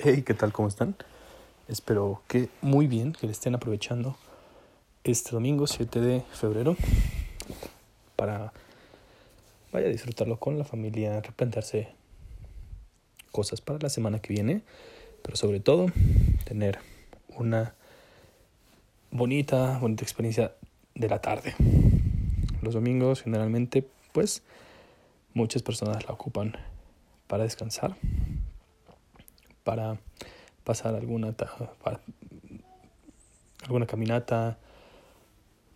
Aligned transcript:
Hey, 0.00 0.22
¿qué 0.22 0.32
tal? 0.32 0.52
¿Cómo 0.52 0.68
están? 0.68 0.94
Espero 1.66 2.22
que 2.28 2.48
muy 2.62 2.86
bien, 2.86 3.12
que 3.12 3.26
le 3.26 3.32
estén 3.32 3.56
aprovechando 3.56 4.16
este 5.02 5.32
domingo 5.32 5.66
7 5.66 6.00
de 6.00 6.20
febrero 6.32 6.76
para 8.14 8.52
vaya 9.72 9.88
a 9.88 9.90
disfrutarlo 9.90 10.38
con 10.38 10.56
la 10.56 10.64
familia, 10.64 11.20
replantearse 11.20 11.88
cosas 13.32 13.60
para 13.60 13.80
la 13.80 13.88
semana 13.88 14.20
que 14.20 14.32
viene, 14.32 14.62
pero 15.24 15.36
sobre 15.36 15.58
todo 15.58 15.86
tener 16.44 16.78
una 17.36 17.74
bonita, 19.10 19.78
bonita 19.80 20.04
experiencia 20.04 20.54
de 20.94 21.08
la 21.08 21.20
tarde. 21.20 21.56
Los 22.62 22.74
domingos 22.74 23.22
generalmente, 23.22 23.84
pues, 24.12 24.44
muchas 25.34 25.62
personas 25.62 26.06
la 26.06 26.14
ocupan 26.14 26.56
para 27.26 27.42
descansar, 27.42 27.96
para 29.68 29.98
pasar 30.64 30.94
alguna, 30.94 31.34
alguna 33.64 33.86
caminata, 33.86 34.56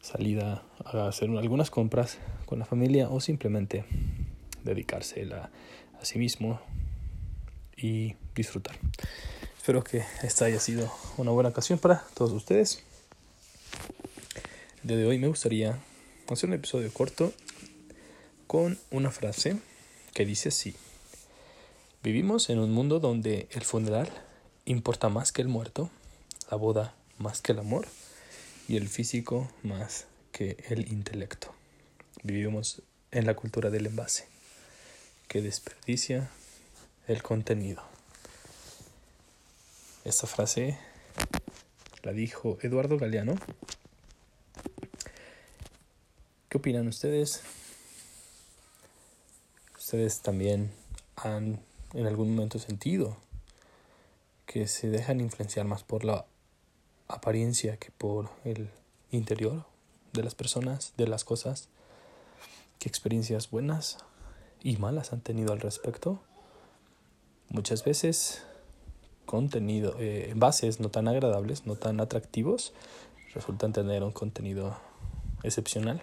salida 0.00 0.62
a 0.84 1.08
hacer 1.08 1.28
algunas 1.28 1.72
compras 1.72 2.18
con 2.46 2.60
la 2.60 2.66
familia 2.66 3.10
o 3.10 3.20
simplemente 3.20 3.84
dedicarse 4.62 5.28
a, 5.34 5.50
a 6.00 6.04
sí 6.04 6.20
mismo 6.20 6.60
y 7.76 8.14
disfrutar. 8.32 8.76
Espero 9.56 9.82
que 9.82 10.04
esta 10.22 10.44
haya 10.44 10.60
sido 10.60 10.88
una 11.16 11.32
buena 11.32 11.48
ocasión 11.48 11.80
para 11.80 12.04
todos 12.14 12.30
ustedes. 12.30 12.84
El 14.82 14.88
día 14.90 14.98
de 14.98 15.06
hoy 15.06 15.18
me 15.18 15.26
gustaría 15.26 15.80
hacer 16.28 16.48
un 16.48 16.54
episodio 16.54 16.92
corto 16.92 17.32
con 18.46 18.78
una 18.92 19.10
frase 19.10 19.56
que 20.14 20.24
dice 20.24 20.50
así. 20.50 20.76
Vivimos 22.02 22.48
en 22.48 22.58
un 22.58 22.72
mundo 22.72 22.98
donde 22.98 23.46
el 23.50 23.62
funeral 23.62 24.08
importa 24.64 25.10
más 25.10 25.32
que 25.32 25.42
el 25.42 25.48
muerto, 25.48 25.90
la 26.50 26.56
boda 26.56 26.94
más 27.18 27.42
que 27.42 27.52
el 27.52 27.58
amor 27.58 27.86
y 28.68 28.78
el 28.78 28.88
físico 28.88 29.52
más 29.62 30.06
que 30.32 30.56
el 30.70 30.90
intelecto. 30.90 31.52
Vivimos 32.22 32.80
en 33.10 33.26
la 33.26 33.34
cultura 33.34 33.68
del 33.68 33.84
envase, 33.84 34.26
que 35.28 35.42
desperdicia 35.42 36.30
el 37.06 37.22
contenido. 37.22 37.82
Esta 40.06 40.26
frase 40.26 40.78
la 42.02 42.12
dijo 42.12 42.56
Eduardo 42.62 42.96
Galeano. 42.96 43.34
¿Qué 46.48 46.56
opinan 46.56 46.88
ustedes? 46.88 47.42
¿Ustedes 49.76 50.20
también 50.20 50.72
han 51.16 51.60
en 51.94 52.06
algún 52.06 52.34
momento 52.34 52.58
sentido 52.58 53.16
que 54.46 54.66
se 54.66 54.88
dejan 54.88 55.20
influenciar 55.20 55.66
más 55.66 55.84
por 55.84 56.04
la 56.04 56.26
apariencia 57.08 57.76
que 57.76 57.90
por 57.90 58.30
el 58.44 58.70
interior 59.10 59.64
de 60.12 60.22
las 60.22 60.34
personas, 60.34 60.92
de 60.96 61.06
las 61.06 61.24
cosas? 61.24 61.68
¿Qué 62.78 62.88
experiencias 62.88 63.50
buenas 63.50 63.98
y 64.62 64.76
malas 64.76 65.12
han 65.12 65.20
tenido 65.20 65.52
al 65.52 65.60
respecto? 65.60 66.20
Muchas 67.48 67.84
veces 67.84 68.42
contenido, 69.26 69.94
eh, 70.00 70.28
envases 70.30 70.80
no 70.80 70.88
tan 70.88 71.06
agradables, 71.06 71.66
no 71.66 71.76
tan 71.76 72.00
atractivos, 72.00 72.72
resultan 73.34 73.72
tener 73.72 74.02
un 74.02 74.12
contenido 74.12 74.76
excepcional. 75.42 76.02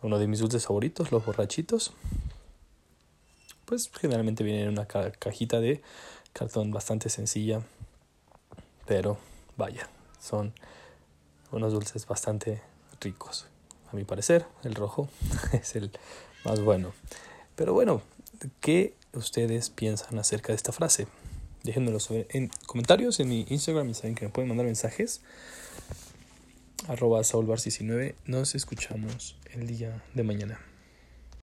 Uno 0.00 0.18
de 0.18 0.28
mis 0.28 0.38
dulces 0.38 0.66
favoritos, 0.66 1.10
los 1.10 1.26
borrachitos, 1.26 1.92
pues 3.68 3.90
generalmente 4.00 4.42
viene 4.44 4.62
en 4.62 4.70
una 4.70 4.86
cajita 4.86 5.60
de 5.60 5.82
cartón 6.32 6.70
bastante 6.70 7.10
sencilla, 7.10 7.60
pero 8.86 9.18
vaya, 9.58 9.90
son 10.18 10.54
unos 11.52 11.74
dulces 11.74 12.06
bastante 12.06 12.62
ricos. 13.00 13.46
A 13.92 13.96
mi 13.96 14.04
parecer, 14.04 14.46
el 14.64 14.74
rojo 14.74 15.08
es 15.52 15.76
el 15.76 15.90
más 16.44 16.60
bueno. 16.60 16.94
Pero 17.56 17.74
bueno, 17.74 18.00
¿qué 18.60 18.94
ustedes 19.12 19.68
piensan 19.68 20.18
acerca 20.18 20.48
de 20.52 20.56
esta 20.56 20.72
frase? 20.72 21.06
Déjenmelo 21.62 21.98
en 22.30 22.48
comentarios 22.66 23.20
en 23.20 23.28
mi 23.28 23.44
Instagram 23.50 23.90
y 23.90 23.94
saben 23.94 24.14
que 24.14 24.24
me 24.24 24.30
pueden 24.30 24.48
mandar 24.48 24.64
mensajes. 24.64 25.20
Arroba 26.86 27.20
saulbar19. 27.20 28.14
Nos 28.24 28.54
escuchamos 28.54 29.36
el 29.52 29.66
día 29.66 30.02
de 30.14 30.22
mañana. 30.22 30.67